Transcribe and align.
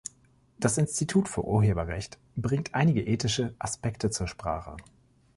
Das 0.59 0.79
Institut 0.79 1.29
für 1.29 1.43
Urheberrecht 1.45 2.17
bringt 2.35 2.73
einige 2.73 3.03
ethische 3.05 3.53
Aspekte 3.59 4.09
zur 4.09 4.25
Sprache. 4.27 4.75